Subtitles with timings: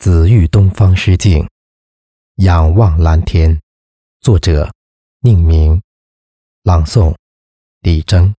[0.00, 1.46] 紫玉东方诗境，
[2.36, 3.60] 仰望蓝天。
[4.22, 4.72] 作者：
[5.20, 5.78] 宁明，
[6.62, 7.14] 朗诵：
[7.82, 8.34] 李征。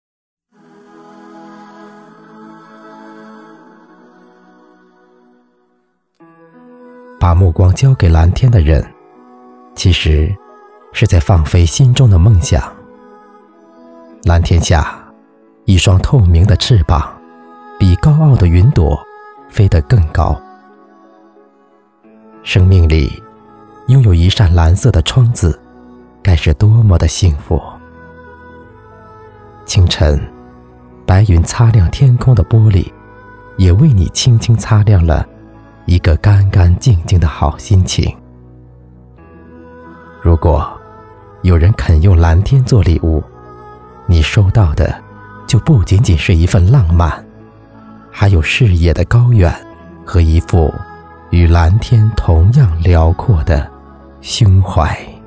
[7.21, 8.83] 把目光交给蓝天的人，
[9.77, 10.35] 其实
[10.95, 12.75] 是在放飞心中的梦想。
[14.23, 14.99] 蓝天下，
[15.67, 17.15] 一双透明的翅膀，
[17.79, 18.99] 比高傲的云朵
[19.51, 20.41] 飞得更高。
[22.53, 23.23] 生命里，
[23.87, 25.57] 拥有一扇蓝色的窗子，
[26.21, 27.63] 该是多么的幸福！
[29.65, 30.21] 清晨，
[31.07, 32.85] 白云擦亮天空的玻璃，
[33.57, 35.25] 也为你轻轻擦亮了
[35.87, 38.13] 一个干干净净的好心情。
[40.21, 40.69] 如果
[41.43, 43.23] 有人肯用蓝天做礼物，
[44.09, 44.93] 你收到的
[45.47, 47.25] 就不仅仅是一份浪漫，
[48.11, 49.55] 还有视野的高远
[50.05, 50.75] 和一副。
[51.31, 53.69] 与蓝天同样辽阔的
[54.21, 55.20] 胸怀。